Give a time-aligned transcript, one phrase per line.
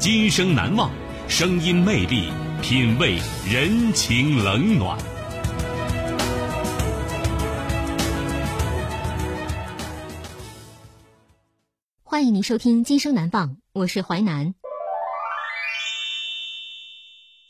[0.00, 0.90] 今生难忘，
[1.28, 4.98] 声音魅力，品味人情冷暖。
[12.02, 14.54] 欢迎您收听《今生难忘》，我是淮南。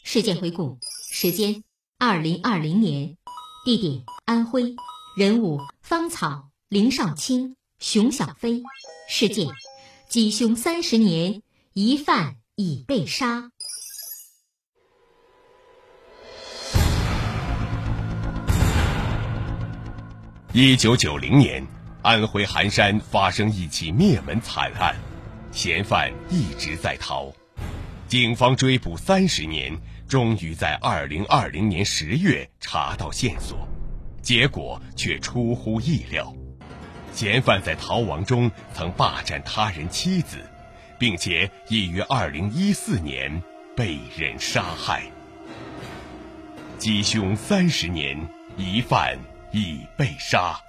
[0.02, 0.76] 事件回顾：
[1.12, 1.62] 时间
[1.98, 3.16] 二零二零年，
[3.64, 4.74] 地点安徽，
[5.16, 8.60] 人物芳草、林少卿、熊小飞，
[9.08, 9.46] 事件
[10.10, 11.40] 缉凶三十年，
[11.82, 13.52] 疑犯已被杀。
[20.52, 21.66] 一九九零年。
[22.02, 24.94] 安徽含山发生一起灭门惨案，
[25.52, 27.32] 嫌犯一直在逃，
[28.06, 33.66] 警方追捕三十年，终于在二零二零年十月查到线索，
[34.20, 36.34] 结果却出乎意料，
[37.14, 40.36] 嫌犯在逃亡中曾霸占他人妻子，
[41.00, 43.42] 并且已于二零一四年
[43.74, 45.02] 被人杀害。
[46.78, 48.28] 缉凶三十年，
[48.58, 49.18] 疑犯
[49.50, 50.60] 已被杀。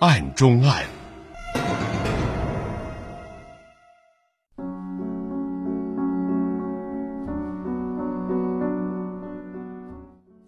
[0.00, 0.84] 案中案。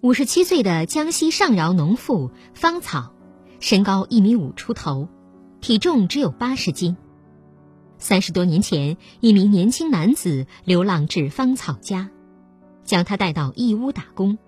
[0.00, 3.12] 五十七岁的江西上饶农妇芳草，
[3.60, 5.08] 身高一米五出头，
[5.60, 6.96] 体重只有八十斤。
[7.98, 12.10] 三十多年前，一名年轻男子流浪至芳草家，
[12.84, 14.38] 将他带到义乌打工。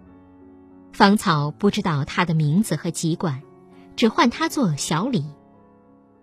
[0.92, 3.42] 芳草不知道他的名字和籍贯。
[3.96, 5.24] 只唤他做小李。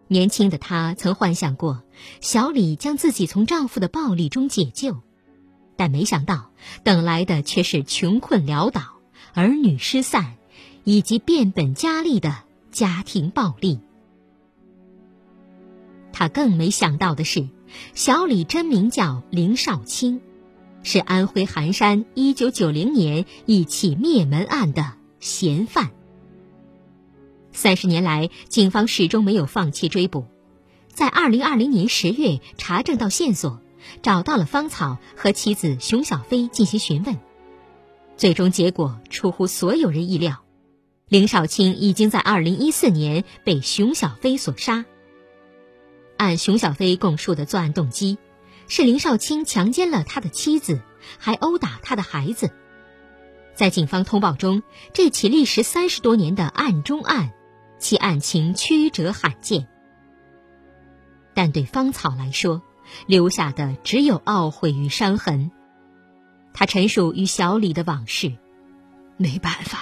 [0.08, 1.84] 年轻的她曾幻想过
[2.22, 5.02] 小李将自己从丈夫的暴力中解救，
[5.76, 6.52] 但没想到
[6.86, 8.82] 等来的却是穷困潦倒、
[9.34, 10.38] 儿女失散，
[10.86, 12.45] 以及变本加厉的
[12.76, 13.80] 家庭暴力。
[16.12, 17.48] 他更没想到的是，
[17.94, 20.20] 小李真名叫林少卿，
[20.84, 24.92] 是安徽含山一九九零年一起灭门案的
[25.22, 25.92] 嫌犯。
[27.54, 30.26] 三十年来，警方始终没有放弃追捕，
[30.90, 33.62] 在二零二零年十月查证到线索，
[34.02, 37.18] 找到了芳草和妻子熊小飞进行询问，
[38.18, 40.44] 最终结果出乎所有人意料，
[41.08, 44.86] 林少卿已经在二零一四年被熊小飞所杀。
[46.18, 48.18] 按熊小飞供述的作案动机，
[48.68, 50.82] 是林少卿强奸了他的妻子，
[51.20, 52.50] 还殴打他的孩子。
[53.54, 54.64] 在警方通报中，
[54.94, 57.32] 这起历时三十多年的案中案。
[57.78, 59.68] 其案情曲折罕见，
[61.36, 62.64] 但对芳草来说，
[63.06, 65.52] 留下的只有懊悔与伤痕。
[66.54, 68.34] 他陈述与小李的往事
[69.18, 69.80] ：“没办法，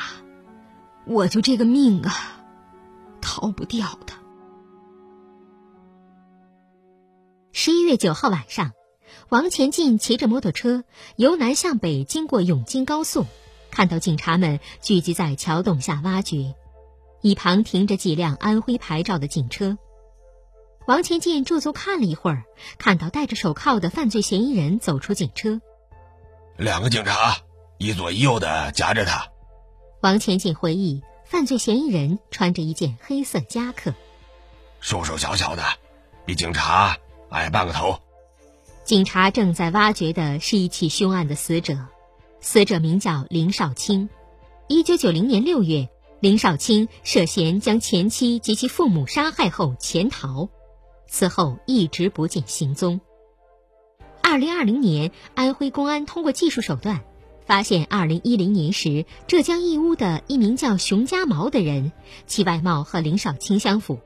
[1.05, 2.13] 我就这个命啊，
[3.21, 4.13] 逃不掉的。”
[7.51, 8.71] 十一月九号晚上，
[9.29, 10.83] 王前进骑着摩托车
[11.15, 13.25] 由南向北经过永金高速，
[13.71, 16.55] 看到警察们聚集在桥洞下挖掘。
[17.21, 19.77] 一旁停着几辆安徽牌照的警车，
[20.87, 22.43] 王前进驻足看了一会儿，
[22.77, 25.61] 看到戴着手铐的犯罪嫌疑人走出警车。
[26.57, 27.37] 两个警察
[27.77, 29.32] 一左一右的夹着他。
[30.03, 33.93] 王前进回忆，犯罪嫌疑人穿着一件黑色夹克，
[34.81, 35.63] 瘦瘦小小的，
[36.25, 36.97] 比警察
[37.29, 37.97] 矮半个头。
[38.83, 41.77] 警察正在挖掘的是一起凶案的死者，
[42.41, 44.09] 死者名叫林少卿，
[44.67, 45.87] 一九九零年六月。
[46.19, 50.49] 林少卿涉嫌将前妻及其父母杀害后潜逃，
[51.07, 52.99] 此后一直不见行踪。
[54.21, 57.03] 二零二零年，安徽公安通过技术手段，
[57.45, 61.91] 发现二零一零年时浙江义乌的一名叫熊家毛的人，
[62.25, 63.99] 其外貌和林少卿相符。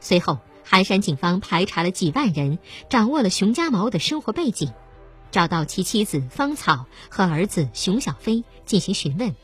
[0.00, 2.58] 随后，寒山警方排查了几万人，
[2.88, 4.72] 掌握了熊家毛的生活背景，
[5.30, 9.34] 找到其妻子芳草和儿子熊小飞进行询问。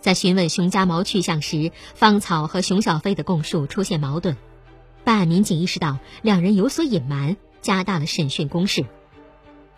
[0.00, 4.36] 在询问熊家毛去向时，芳草和熊小飞的供述出现矛盾，
[5.04, 8.86] 办案民警意识到两人有所隐瞒，加大了审讯攻势。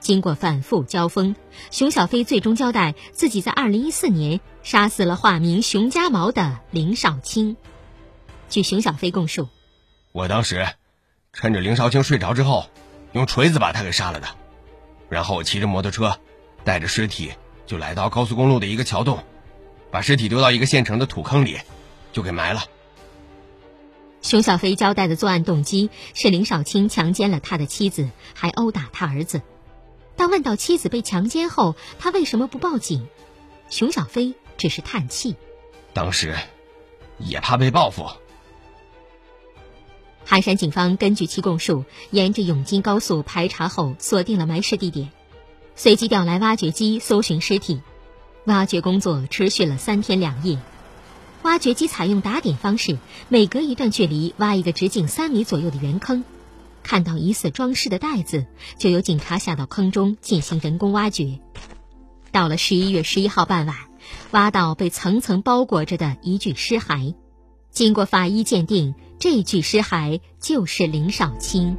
[0.00, 1.36] 经过反复交锋，
[1.70, 7.56] 熊小飞最终交代自己在2014年杀死了化名熊家毛的林少卿。
[8.48, 9.48] 据熊小飞供述，
[10.12, 10.66] 我当时
[11.32, 12.66] 趁着林少卿睡着之后，
[13.12, 14.28] 用锤子把他给杀了的，
[15.08, 16.18] 然后我骑着摩托车，
[16.64, 17.32] 带着尸体
[17.66, 19.22] 就来到高速公路的一个桥洞，
[19.90, 21.58] 把尸体丢到一个现成的土坑里，
[22.12, 22.62] 就给埋了。
[24.22, 29.42] 熊小飞交代的作案动机是林少卿强奸了他的妻子，还殴打他儿子。
[30.20, 33.06] 当问到妻子被强奸后，他为什么不报警？
[33.70, 35.34] 熊小飞只是叹气。
[35.94, 36.36] 当时
[37.16, 38.06] 也怕被报复。
[40.26, 45.08] 寒山警方根据其供述，沿着永金高速排查后，锁定了埋尸地点，
[45.74, 47.80] 随即调来挖掘机搜寻尸体。
[48.44, 50.58] 挖掘工作持续了三天两夜。
[51.44, 52.98] 挖掘机采用打点方式，
[53.30, 56.24] 每隔一段距离挖一个直径三米左右的圆坑。
[56.82, 58.46] 看到疑似装饰的袋子，
[58.78, 61.40] 就有警察下到坑中进行人工挖掘。
[62.32, 63.76] 到了十一月十一号傍晚，
[64.30, 67.14] 挖到被层层包裹着的一具尸骸。
[67.70, 71.76] 经过法医鉴定，这具尸骸就是林少卿。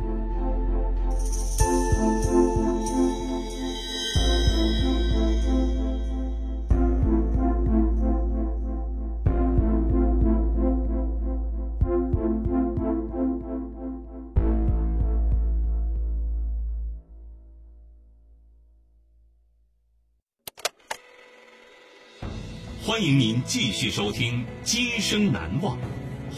[23.02, 25.76] 欢迎您继续收听《今生难忘》，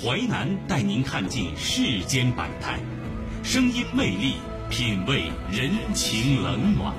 [0.01, 2.80] 淮南带您看尽世间百态，
[3.44, 4.36] 声音魅力，
[4.69, 6.95] 品味人情冷暖。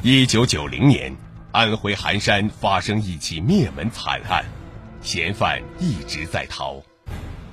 [0.00, 1.14] 一九九零年，
[1.52, 4.42] 安徽含山发生一起灭门惨案，
[5.02, 6.82] 嫌犯一直在逃，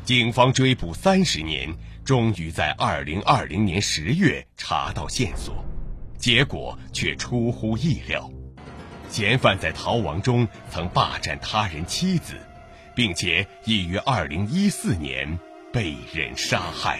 [0.05, 1.69] 警方追捕三十年。
[2.05, 5.65] 终于在二零二零年十月查到线索，
[6.19, 8.29] 结果却出乎意料，
[9.09, 12.35] 嫌犯在逃亡中曾霸占他人妻子，
[12.93, 15.39] 并且已于二零一四年
[15.73, 16.99] 被人杀害。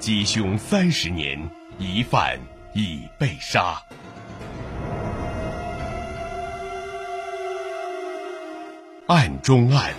[0.00, 1.48] 缉凶三十年，
[1.78, 2.36] 疑犯
[2.74, 3.80] 已被杀。
[9.06, 9.94] 案中案。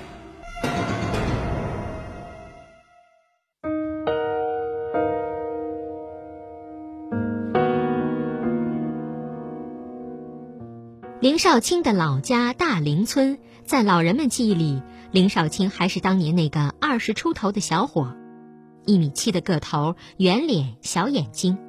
[11.22, 14.82] 林少卿的老家大林村，在老人们记忆里，
[15.12, 18.16] 林少卿还是当年那个二十出头的小伙，
[18.88, 21.60] 一米七的个头，圆脸，小眼睛。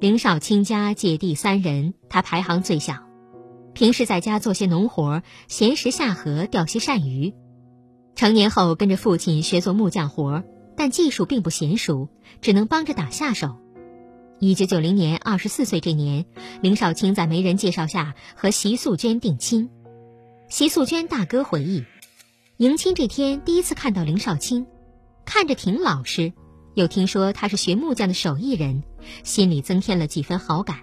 [0.00, 2.94] 林少卿家姐弟三人，他排行最小，
[3.74, 7.34] 平时在家做些农活，闲时下河钓些鳝鱼。
[8.14, 10.44] 成年后跟着父亲学做木匠活，
[10.78, 12.08] 但技术并不娴熟，
[12.40, 13.58] 只能帮着打下手。
[14.44, 16.26] 一九九零年，二十四岁这年，
[16.62, 19.70] 林少卿在媒人介绍下和席素娟定亲。
[20.48, 21.84] 席素娟大哥回忆，
[22.56, 24.66] 迎亲这天第一次看到林少卿，
[25.24, 26.32] 看着挺老实，
[26.74, 28.82] 又听说他是学木匠的手艺人，
[29.22, 30.80] 心里增添了几分好感。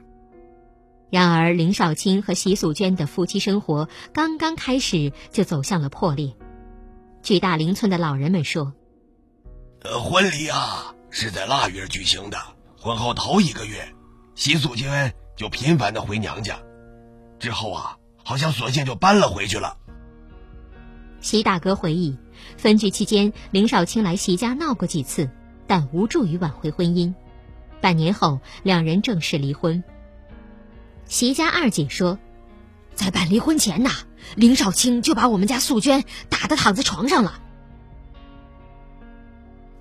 [1.11, 6.33] 然而，林少卿和席素娟的夫妻生活刚刚开始就走向了破裂。
[7.21, 8.71] 据大林村的老人们说，
[9.81, 12.37] 呃，婚礼啊是在腊月举行的。
[12.81, 13.93] 婚后头一个月，
[14.35, 16.59] 习素娟就频繁的回娘家，
[17.37, 19.75] 之后啊，好像索性就搬了回去了。
[21.19, 22.17] 习大哥回忆，
[22.55, 25.29] 分居期间，林少卿来习家闹过几次，
[25.67, 27.13] 但无助于挽回婚姻。
[27.81, 29.83] 半年后，两人正式离婚。
[31.03, 32.17] 习家二姐说，
[32.95, 33.91] 在办离婚前呐，
[34.37, 37.41] 林少卿就把我们家素娟打得躺在床上了。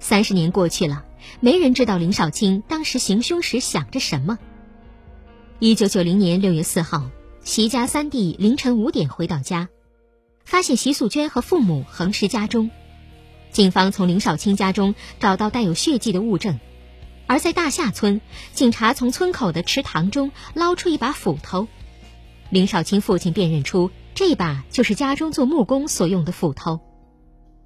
[0.00, 1.04] 三十年过去了。
[1.40, 4.38] 没人知道林少卿当时行凶时想着什么。
[5.58, 7.10] 一九九零年六月四号，
[7.42, 9.68] 席家三弟凌晨五点回到家，
[10.44, 12.70] 发现席素娟和父母横尸家中。
[13.50, 16.60] 警方从林少卿家中找到带有血迹的物证，
[17.26, 18.20] 而在大夏村，
[18.52, 21.66] 警察从村口的池塘中捞出一把斧头，
[22.50, 26.80] 林少卿父亲辨认出这把就是家中做木工所用的斧头。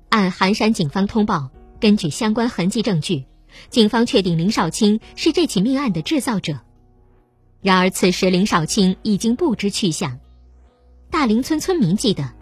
[0.08, 1.50] 按寒山警方通报，
[1.80, 3.24] 根据相关痕迹证据。
[3.70, 6.60] 警方确定林少卿是这起命案的制造者，
[7.60, 10.18] 然而此时林少卿已经不知去向。
[11.10, 12.32] 大林村村民记得，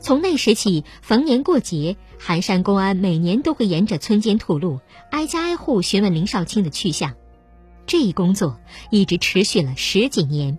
[0.00, 7.14] 从那时起，逢年过节，寒山公安每年都会沿着村间土路，挨家挨户询问林少卿的去向。
[7.84, 10.58] 这一工作一直持续了十几年。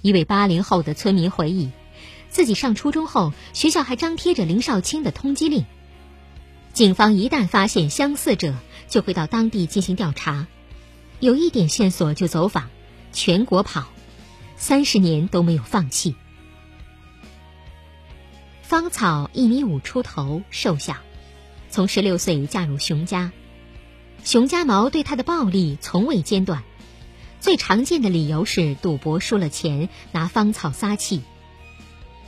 [0.00, 1.70] 一位八零后的村民回忆，
[2.30, 5.64] 自己上初中后，学校还张贴着林少卿的通缉令。
[6.72, 8.54] 警方一旦发现相似者，
[8.88, 10.46] 就会到当地进行调查，
[11.20, 12.68] 有一点线索就走访，
[13.12, 13.86] 全国跑，
[14.56, 16.14] 三十年都没有放弃。
[18.62, 20.96] 芳草一米五出头，瘦小，
[21.70, 23.32] 从十六岁嫁入熊家。
[24.24, 26.62] 熊家毛对她的暴力从未间断，
[27.40, 31.22] 最常见的理由是赌博输了钱，拿芳草撒气。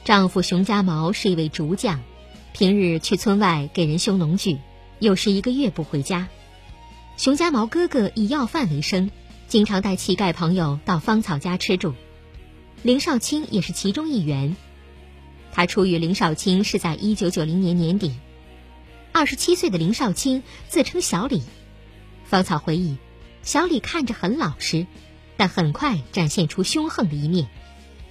[0.04, 2.00] 丈夫熊家毛是一位竹匠，
[2.52, 4.58] 平日去村外给人修农具，
[4.98, 6.28] 有时一个月不回家。
[7.20, 9.10] 熊家毛哥哥以要饭为生，
[9.46, 11.92] 经常带乞丐朋友到芳草家吃住，
[12.82, 14.56] 林少卿也是其中一员。
[15.52, 18.14] 他初遇林少卿是在一九九零年年底，
[19.12, 21.42] 二十七岁的林少卿自称小李。
[22.24, 22.96] 芳草回忆，
[23.42, 24.86] 小李看着很老实，
[25.36, 27.50] 但很快展现出凶横的一面。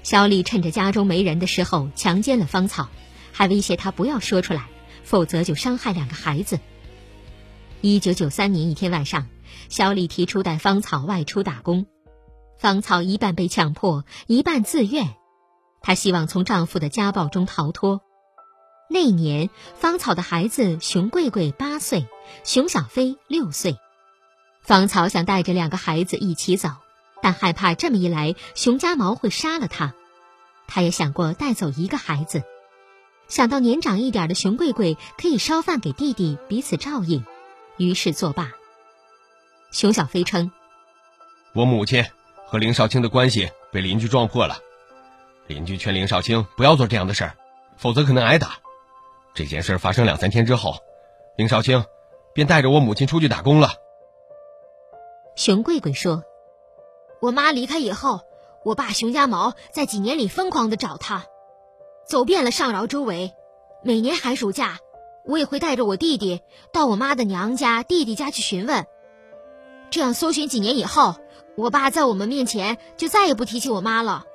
[0.04, 2.90] 小李趁着家中没人的时候强奸了芳草，
[3.32, 4.68] 还威胁他不要说出来，
[5.04, 6.60] 否则就伤害两个孩子。
[7.82, 9.28] 一九九三年一天晚上，
[9.70, 11.86] 小李提出带芳草外出打工，
[12.58, 15.16] 芳草一半被强迫，一半自愿。
[15.82, 18.02] 她希望从丈夫的家暴中逃脱。
[18.90, 22.06] 那年，芳草的孩子熊贵贵八岁，
[22.44, 23.78] 熊小飞六岁。
[24.62, 26.72] 芳草想带着两个孩子一起走，
[27.22, 29.94] 但害怕这么一来，熊家毛会杀了她。
[30.68, 32.44] 她也想过带走一个孩子，
[33.30, 37.24] 想到年长一点的熊贵贵可以烧饭给弟弟，彼此照应，
[37.80, 38.52] 于是作罢。
[39.72, 40.52] 熊小飞称
[41.56, 42.06] ：“我母亲
[42.46, 44.60] 和林少卿的关系被邻居撞破了。”
[45.48, 47.34] 邻居劝林少卿不要做这样的事儿，
[47.78, 48.58] 否则可能挨打。
[49.34, 50.76] 这件事发生两三天之后，
[51.38, 51.84] 林少卿
[52.34, 53.72] 便带着我母亲出去打工了。
[55.36, 56.24] 熊贵贵说
[57.22, 58.22] ：“我妈离开以后，
[58.66, 61.26] 我爸熊家毛在几年里疯狂的找她，
[62.06, 63.32] 走遍了上饶周围。
[63.84, 64.80] 每年寒暑假，
[65.30, 66.42] 我也会带着我弟弟
[66.74, 68.86] 到我妈的娘家、弟弟家去询问。
[69.92, 71.16] 这样搜寻几年以后，
[71.56, 74.26] 我爸在我们面前就再也不提起我妈了。”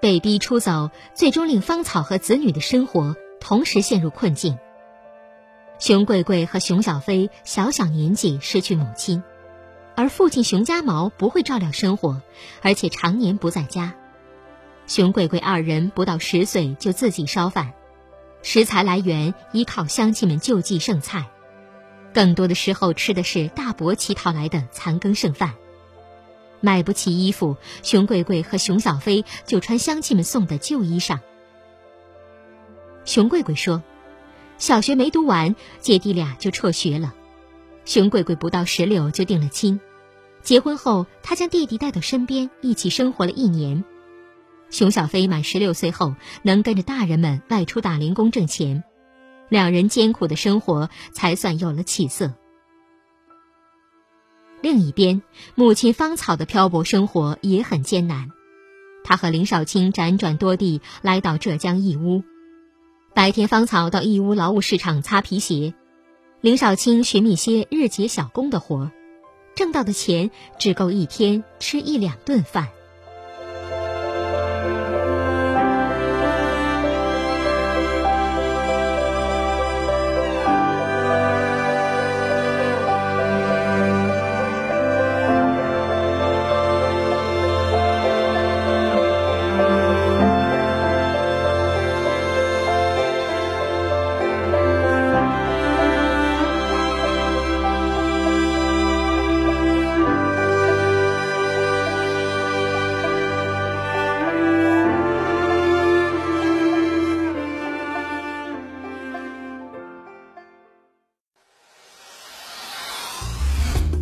[0.00, 4.58] 被逼出走，最终令芳草和子女的生活同时陷入困境。
[5.78, 9.22] 熊贵贵和熊小飞小小年纪失去母亲，
[9.96, 12.20] 而父亲熊家毛不会照料生活，
[12.62, 13.94] 而且常年不在家。
[14.86, 17.72] 熊贵贵二人不到十岁就自己烧饭，
[18.42, 21.28] 食材来源依靠乡亲们救济剩菜，
[22.14, 25.54] 更多的时候吃的是大伯乞讨来的残羹剩饭。
[26.60, 31.18] 买不起衣服，熊贵贵和熊小飞就穿乡亲们送的旧衣裳。
[33.04, 33.82] 熊贵贵说
[34.58, 37.14] ：“小学没读完，姐弟俩就辍学了。
[37.84, 39.80] 熊贵贵不到十六就定了亲，
[40.42, 43.84] 结婚后他将弟弟带到身边，一起生活了一年。
[44.70, 48.84] 熊小飞满十六岁后，能跟着大人们外出打零工挣钱，
[49.48, 52.34] 两人艰苦的生活才算有了起色。”
[54.60, 55.22] 另一边，
[55.54, 58.28] 母亲芳草的漂泊生活也很艰难。
[59.04, 62.24] 她和林少卿辗转多地，来到浙江义乌。
[63.14, 65.74] 白天，芳草到义乌劳务市场擦皮鞋，
[66.40, 68.90] 林少卿寻觅些日结小工的活，
[69.54, 72.68] 挣到的钱只够一天吃一两顿饭。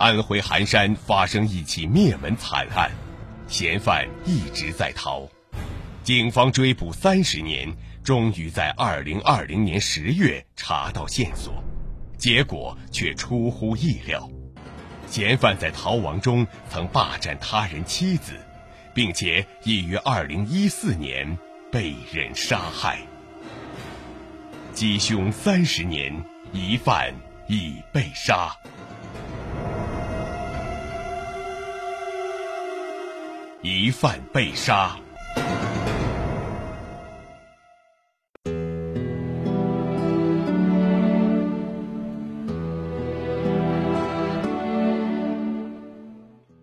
[0.00, 2.90] 安徽含山发生一起灭门惨案，
[3.46, 5.28] 嫌犯一直在逃，
[6.02, 7.70] 警方追捕三十年，
[8.02, 11.62] 终于在二零二零年十月查到线索，
[12.16, 14.26] 结果却出乎意料，
[15.06, 18.32] 嫌犯在逃亡中曾霸占他人妻子，
[18.94, 21.36] 并且已于二零一四年
[21.70, 23.00] 被人杀害。
[24.74, 27.12] 缉凶三十年，疑犯
[27.48, 28.56] 已被杀。
[33.62, 34.98] 疑犯被杀。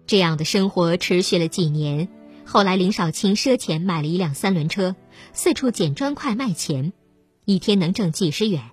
[0.08, 2.08] 这样的生活持续了几年。
[2.44, 4.96] 后来，林少卿赊钱买了一辆三轮车，
[5.34, 6.94] 四处捡砖块卖钱，
[7.46, 8.64] 一天能挣几十元。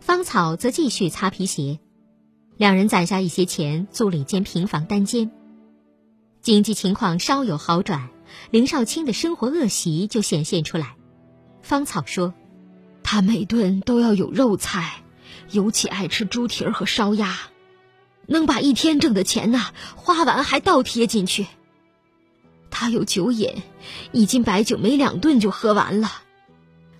[0.00, 1.78] 芳草则继续擦皮鞋。
[2.58, 5.30] 两人攒下一些钱，租了一间平房单间。
[6.46, 8.08] 经济情况稍有好转，
[8.52, 10.94] 林少卿的生活恶习就显现出来。
[11.60, 12.34] 芳草说
[13.02, 15.02] ：“他每顿都要有肉菜，
[15.50, 17.36] 尤其爱吃猪蹄儿和烧鸭，
[18.26, 21.48] 能把一天挣的钱呐花完还倒贴进去。
[22.70, 23.64] 他有酒瘾，
[24.12, 26.12] 一斤白酒没两顿就喝完了。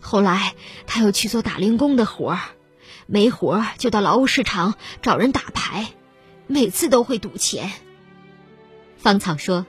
[0.00, 0.56] 后来
[0.88, 2.40] 他又去做打零工的活儿，
[3.06, 5.86] 没活儿就到劳务市场找人打牌，
[6.48, 7.70] 每次都会赌钱。”
[8.96, 9.66] 芳草说：“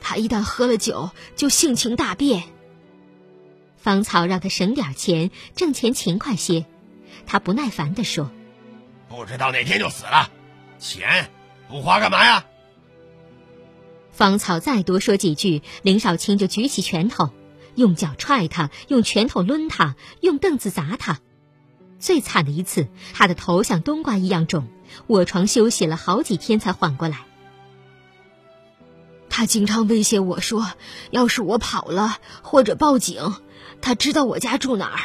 [0.00, 2.44] 他一旦喝了酒，就性情大变。”
[3.76, 6.66] 芳草让他省点钱，挣钱勤快些。
[7.26, 8.30] 他不耐烦地说
[9.08, 10.30] ：“不知道哪天就死了，
[10.78, 11.30] 钱
[11.68, 12.44] 不花干嘛呀？”
[14.12, 17.30] 芳草再多说几句，林少卿就举起拳头，
[17.76, 21.20] 用脚踹他，用拳头抡他，用凳子砸他。
[22.00, 24.68] 最惨的一次，他的头像冬瓜一样肿，
[25.06, 27.27] 卧床休息了好几天才缓过来。
[29.38, 30.72] 他经常威胁我说
[31.12, 33.36] ：“要是我跑了或者报警，
[33.80, 35.00] 他知道我家住哪儿，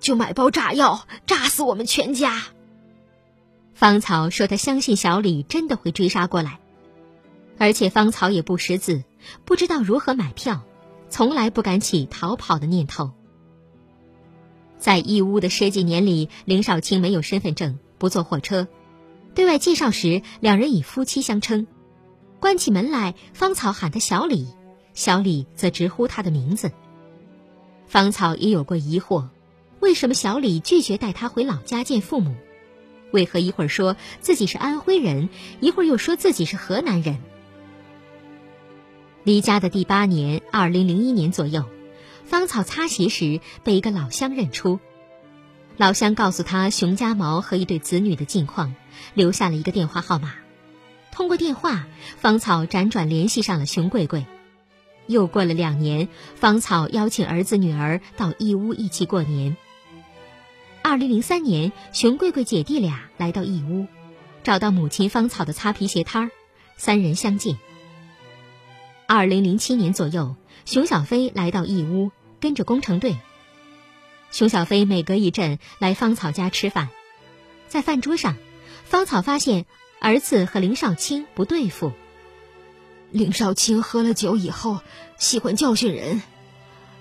[0.00, 2.44] 就买包炸药炸死我们全家。”
[3.76, 6.60] 芳草说：“他相信小李真的会追杀过来，
[7.58, 9.04] 而且芳草也不识字，
[9.44, 10.62] 不知道如何买票，
[11.10, 13.10] 从来不敢起逃跑的念头。”
[14.80, 18.66] 在义乌的十几年里，林少卿没有身份证，不坐火车，
[19.34, 21.66] 对外介绍时，两人以夫妻相称。
[22.44, 24.48] 关起门来，芳草喊他小李，
[24.92, 26.72] 小李则直呼他的名字。
[27.86, 29.28] 芳草也有过疑惑：
[29.80, 32.34] 为什么小李拒绝带他回老家见父母？
[33.12, 35.30] 为何一会儿说自己是安徽人，
[35.60, 37.16] 一会儿又说自己是河南人？
[39.22, 41.64] 离家的第八年，二零零一年左右，
[42.26, 44.80] 芳草擦鞋时被一个老乡认出。
[45.78, 48.74] 老乡告诉他熊家毛和一对子女的近况，
[49.14, 50.34] 留下了一个电话号码。
[51.14, 51.86] 通过电话，
[52.18, 54.26] 芳草辗转联系上了熊贵贵。
[55.06, 59.56] 又过了两年，芳草邀请儿子女儿到义乌一起过年。
[60.82, 63.86] 二零零三年，熊贵贵姐弟俩来到义乌，
[64.42, 66.30] 找到母亲芳草的擦皮鞋摊儿，
[66.76, 67.58] 三人相见。
[69.06, 73.16] 二零零七年左右，熊小飞来到义乌，跟着工程队。
[74.32, 76.88] 熊小飞每隔一阵来芳草家吃饭，
[77.68, 78.34] 在饭桌上，
[78.84, 79.64] 芳草发现。
[80.04, 81.92] 儿子和林少卿不对付。
[83.10, 84.80] 林少卿喝了酒以后
[85.16, 86.20] 喜欢教训人，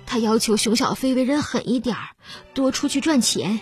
[0.05, 2.11] 他要求熊小飞为人狠一点儿，
[2.53, 3.59] 多出去赚钱。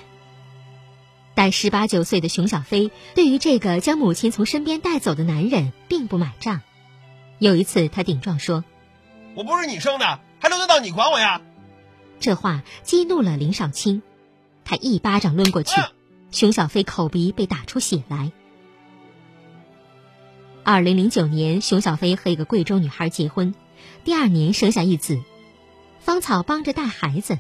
[1.34, 6.62] 但十八九岁的熊小飞对于这个将母亲从身边带走的男人并不买账。
[7.40, 8.64] 有一次，他顶撞说
[9.34, 11.42] ：“我不是你生的，还轮得到你管我呀？”
[12.22, 14.04] 这话激怒了林少卿，
[14.64, 15.82] 他一巴掌抡过去，
[16.30, 18.32] 熊小飞口鼻被打出血来。
[20.72, 23.54] 二零零九年，熊小飞和一个贵州女孩结婚，
[24.06, 25.20] 第二年生下一子，
[26.00, 27.38] 芳草帮着带孩子，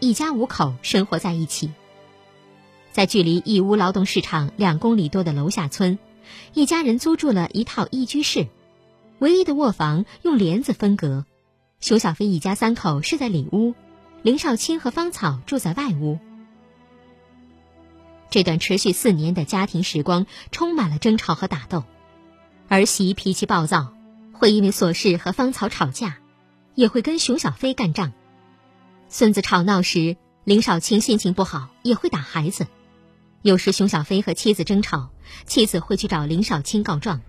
[0.00, 1.70] 一家五口生活在一起。
[2.90, 5.96] 在距离义乌劳动市场两公里多的楼下村，
[6.54, 8.48] 一家人租住了一套一居室，
[9.20, 11.24] 唯一的卧房用帘子分隔。
[11.78, 13.76] 熊小飞一家三口睡在里屋，
[14.22, 16.18] 林少卿和芳草住在外屋。
[18.28, 21.84] 这段持续四年的家庭时光充满了争吵和打斗。
[22.68, 23.92] 儿媳脾气暴躁，
[24.32, 26.18] 会因为琐事和芳草吵架，
[26.74, 28.12] 也会跟熊小飞干仗。
[29.08, 32.66] 孙子吵闹时，林少卿心情不好，也会打孩子。
[33.42, 35.10] 有时熊小飞和妻子争吵，
[35.46, 37.20] 妻子会去找林少卿告状，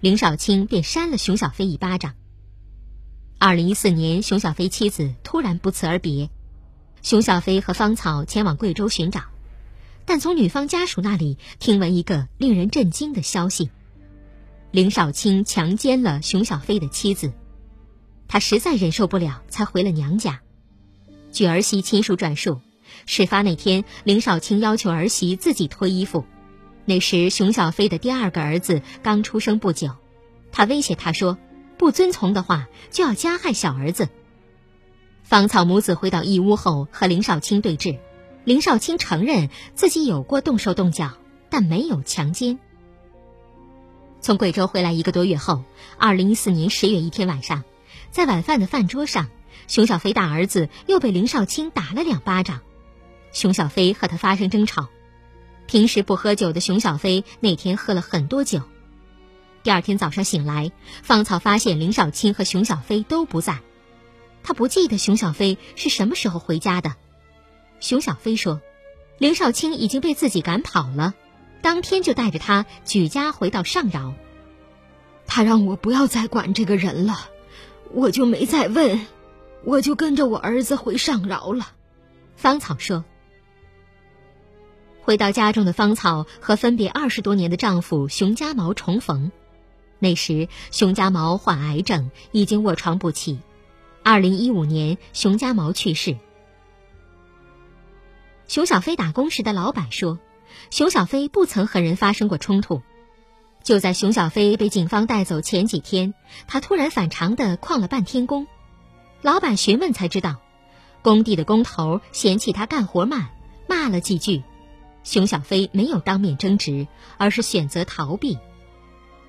[0.00, 2.12] 林少卿便扇了熊小飞一巴掌。
[3.38, 6.28] 二零一四年，熊小飞妻子突然不辞而别，
[7.00, 9.22] 熊小飞和芳草前往贵州寻找，
[10.04, 13.70] 但从女方家属那里听闻一个令人震惊的消息。
[14.74, 17.32] 林少卿强奸了熊小飞的妻子，
[18.26, 20.40] 他实在忍受不了，才回了娘家。
[21.30, 22.60] 据儿媳亲属转述，
[23.06, 26.24] 事发那天，林少卿要求儿媳自己脱衣服。
[26.86, 29.92] 那时，熊小飞的第二个儿子刚出生不久，
[30.50, 31.38] 他威胁他说
[31.78, 34.08] ：“不遵从的话，就要加害小儿子。”
[35.22, 38.00] 芳草母子回到义乌后，和林少卿对峙。
[38.42, 41.12] 林少卿承认自己有过动手动脚，
[41.48, 42.58] 但没有强奸。
[44.24, 45.64] 从贵州回来一个多月后，
[45.98, 47.62] 二零一四年十月一天晚上，
[48.10, 49.28] 在晚饭的饭桌上，
[49.68, 52.62] 熊小飞大儿子又被林少卿打了两巴掌。
[53.34, 54.88] 熊小飞和他发生争吵。
[55.66, 58.62] 平时不喝酒的熊小飞那天喝了很多酒。
[59.62, 63.58] 第二天早上醒来，芳草发现林少卿和熊小飞都不在。
[64.42, 66.94] 他不记得熊小飞是什么时候回家的。
[67.78, 68.62] 熊小飞说，
[69.18, 71.12] 林少卿已经被自己赶跑了，
[71.64, 74.12] 当天就带着他举家回到上饶。
[75.26, 77.30] 他让我不要再管这个人了，
[77.90, 79.06] 我就没再问，
[79.64, 81.68] 我就跟着我儿子回上饶了。
[82.36, 83.02] 芳草说。
[85.00, 89.32] 回到家中的芳草和分别二十多年的丈夫熊家毛重逢，
[89.98, 93.38] 那时熊家毛患癌症，已经卧床不起。
[94.02, 96.18] 二零一五年，熊家毛去世。
[98.48, 100.18] 熊小飞打工时的老板说，
[100.70, 102.82] 熊小飞不曾和人发生过冲突。
[103.62, 106.12] 就在熊小飞被警方带走前几天，
[106.46, 108.46] 他突然反常的旷了半天工。
[109.22, 110.36] 老板询问才知道，
[111.00, 113.30] 工地的工头嫌弃他干活慢，
[113.66, 114.42] 骂了几句。
[115.02, 116.86] 熊小飞没有当面争执，
[117.16, 118.38] 而是选择逃避。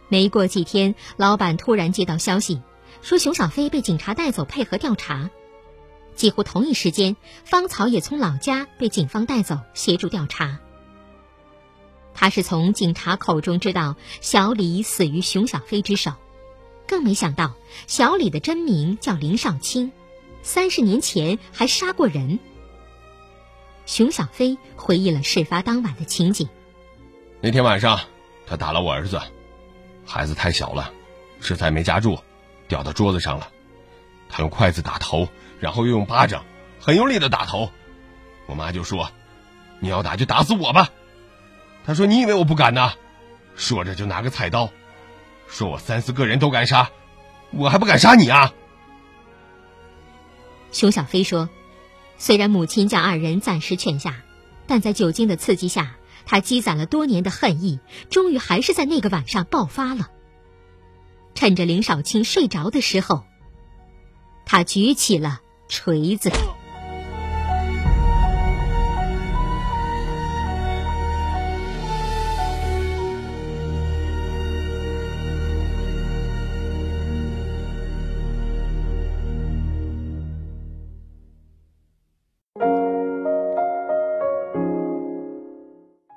[0.10, 2.62] 没过几天，老板突然接到消息，
[3.02, 5.30] 说熊小飞被警察带走配合调查。
[6.14, 10.60] 几乎同一时间，芳草也从老家被警方带走协助调查。
[12.15, 16.13] 他是从警察口中知道小李死于熊小飞之手，
[16.88, 17.54] 更没想到
[17.86, 19.91] 小李的真名叫林少卿，
[20.41, 22.39] 三十年前还杀过人。
[23.86, 26.47] 熊小飞回忆了事发当晚的情景。
[27.41, 27.99] 那天晚上，
[28.47, 29.21] 他打了我儿子，
[30.06, 30.91] 孩子太小了，
[31.41, 32.17] 食材没夹住，
[32.67, 33.49] 掉到桌子上了。
[34.30, 35.28] 他用筷子打头，
[35.60, 36.43] 然后又用巴掌，
[36.80, 37.69] 很用力的打头。
[38.47, 39.12] 我妈就说
[39.80, 40.89] ：“你要打就打死我吧。”
[41.86, 42.93] 他说：“你以为我不敢呢？”
[43.56, 44.69] 说着就拿个菜刀，
[45.48, 46.89] 说我三四个人都敢杀，
[47.52, 48.54] 我还不敢杀你啊。
[50.71, 51.50] 熊小飞说。
[52.17, 54.24] 虽然母亲将二人暂时劝下，
[54.67, 60.10] 但在酒精的刺激下，他积攒了多年的恨意，终于还是在那个晚上爆发了。
[61.34, 63.26] 趁着林少卿睡着的时候，
[64.45, 66.32] 他举起了锤子。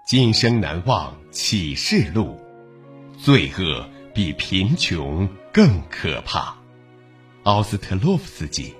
[0.08, 2.40] 今生难忘启示录，
[3.18, 6.56] 罪恶比贫穷更可怕。
[7.42, 8.74] 奥斯特洛夫斯基。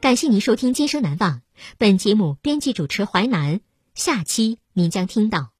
[0.00, 1.36] 感谢您收听《今生难忘》，
[1.78, 3.60] 本节目编辑主持淮南，
[3.94, 5.53] 下期您将听到。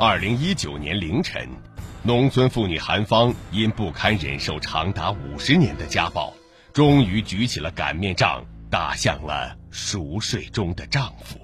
[0.00, 1.48] 二零一九年凌晨，
[2.04, 6.32] 农村妇女韩芳因不堪忍受长达五十年的家暴，
[6.72, 11.40] 终于举起了擀面杖，打向了熟睡中的丈夫。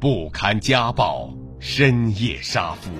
[0.00, 2.90] 不堪家暴，深夜杀夫。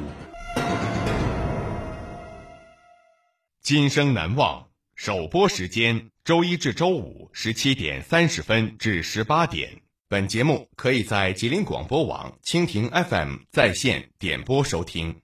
[3.60, 9.82] 今生难忘首播时间：周一至周五十七点三十分至十八点。
[10.10, 15.20] 本节目可以在吉林广播网、蜻蜓 FM 在线点播收听。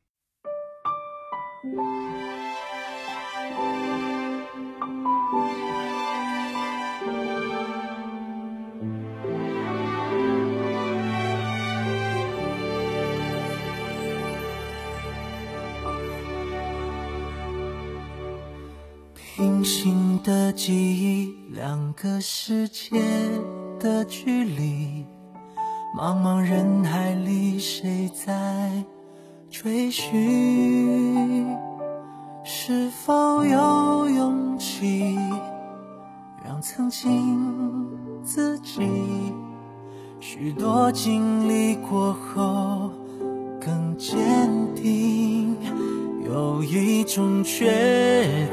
[19.16, 22.90] 平行的记忆，两个世界。
[41.88, 42.90] 过后，
[43.60, 44.16] 更坚
[44.74, 45.56] 定。
[46.26, 47.66] 有一种确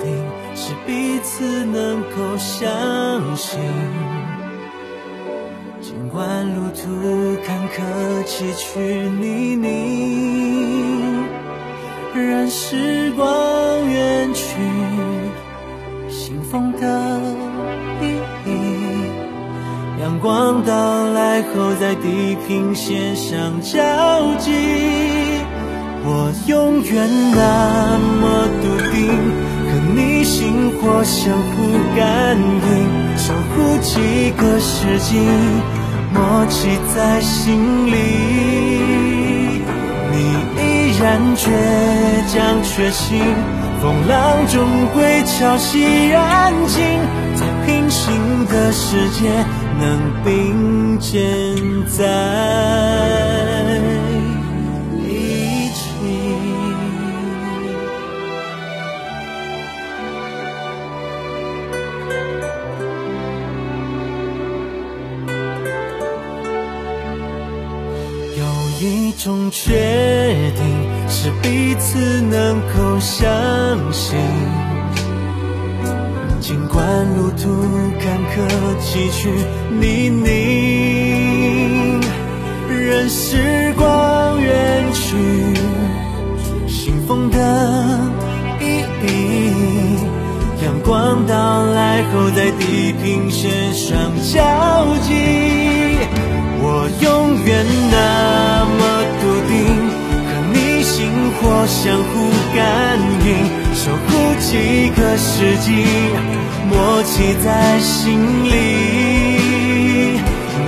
[0.01, 0.05] 定，
[0.55, 3.59] 是彼此能够相信。
[5.81, 11.23] 尽管路途坎坷崎岖泥泞，
[12.13, 13.25] 任时光
[13.89, 14.43] 远去，
[16.09, 17.30] 信封的。
[20.21, 24.51] 光到来后，在地平线上交集。
[26.03, 29.09] 我永远那么笃定，
[29.65, 35.17] 和你心火相互感应，守护几个世纪，
[36.13, 37.91] 默契在心里。
[40.11, 40.15] 你
[40.61, 40.61] 依
[41.01, 41.49] 然倔
[42.27, 43.19] 强确信，
[43.81, 47.00] 风浪终会潮汐安静，
[48.91, 49.29] 世界
[49.79, 51.55] 能并肩
[51.87, 52.03] 在
[54.99, 55.79] 一起。
[68.37, 68.43] 有
[68.81, 69.71] 一种确
[70.57, 70.61] 定，
[71.07, 73.23] 是彼此能够相
[73.93, 74.19] 信。
[76.51, 76.83] 尽管
[77.15, 77.47] 路途
[77.97, 78.43] 坎坷
[78.81, 79.29] 崎岖
[79.79, 82.03] 泥泞，
[82.67, 85.15] 任时光远去，
[86.67, 87.37] 信封的
[88.59, 89.07] 意义。
[90.61, 95.13] 阳光到来后，在地平线上交集。
[96.59, 99.55] 我永远那么笃定，
[100.27, 100.99] 和你心
[101.31, 102.20] 火相互，
[104.51, 105.85] 几个世纪，
[106.69, 108.51] 默契在心里。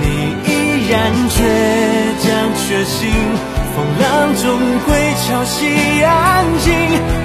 [0.00, 0.04] 你
[0.46, 0.48] 依
[0.88, 1.36] 然倔
[2.22, 2.24] 强
[2.56, 3.12] 决心，
[3.76, 4.42] 风浪终
[4.86, 4.88] 会
[5.20, 6.10] 潮汐安
[6.64, 6.72] 静，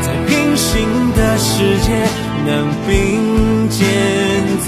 [0.02, 0.68] 在平行
[1.16, 1.88] 的世界
[2.46, 2.50] 能
[2.86, 2.90] 并
[3.70, 3.80] 肩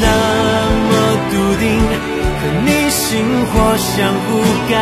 [0.00, 0.04] 那
[0.88, 0.92] 么
[1.30, 1.64] 笃定，
[2.38, 3.04] 和你心
[3.46, 4.26] 火相互
[4.70, 4.74] 感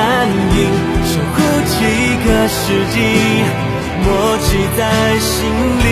[0.57, 0.59] 应，
[1.05, 1.37] 守护
[1.67, 1.77] 几
[2.25, 2.63] 个世
[2.93, 2.97] 纪，
[4.03, 4.07] 默
[4.39, 4.81] 契在
[5.21, 5.35] 心
[5.81, 5.87] 里。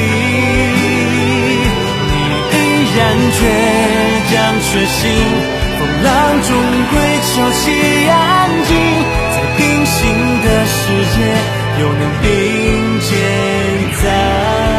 [2.09, 2.13] 你
[2.53, 2.57] 依
[2.97, 3.01] 然
[3.33, 3.41] 倔
[4.31, 5.01] 强确信，
[5.79, 6.09] 风浪
[6.43, 6.51] 终
[6.91, 7.63] 归潮起
[8.09, 8.15] 安
[8.67, 8.71] 静，
[9.31, 9.99] 在平行
[10.43, 10.77] 的世
[11.15, 11.17] 界，
[11.81, 12.25] 又能并
[13.01, 13.09] 肩
[14.03, 14.72] 在。